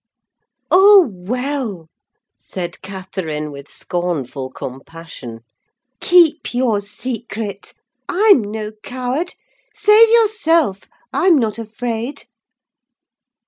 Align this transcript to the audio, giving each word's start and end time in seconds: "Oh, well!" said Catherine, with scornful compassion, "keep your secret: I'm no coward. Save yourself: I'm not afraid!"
"Oh, 0.71 1.11
well!" 1.13 1.87
said 2.35 2.81
Catherine, 2.81 3.51
with 3.51 3.69
scornful 3.69 4.49
compassion, 4.49 5.41
"keep 5.99 6.55
your 6.55 6.81
secret: 6.81 7.75
I'm 8.09 8.41
no 8.41 8.71
coward. 8.83 9.35
Save 9.75 10.09
yourself: 10.09 10.85
I'm 11.13 11.37
not 11.37 11.59
afraid!" 11.59 12.23